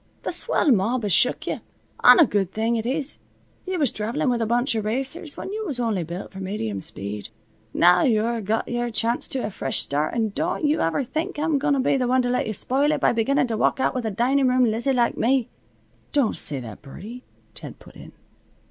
[0.27, 1.59] Th' swell mob has shook you,
[2.03, 3.19] an' a good thing it is.
[3.67, 6.81] You was travelin' with a bunch of racers, when you was only built for medium
[6.81, 7.29] speed.
[7.71, 11.59] Now you're got your chance to a fresh start and don't you ever think I'm
[11.59, 13.93] going to be the one to let you spoil it by beginnin' to walk out
[13.93, 15.49] with a dinin' room Lizzie like me."
[16.13, 17.21] "Don't say that, Birdie,"
[17.53, 18.11] Ted put in.